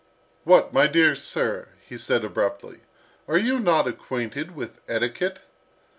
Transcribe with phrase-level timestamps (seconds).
[0.45, 2.79] "What, my dear sir!" he said abruptly,
[3.27, 5.41] "are you not acquainted with etiquette?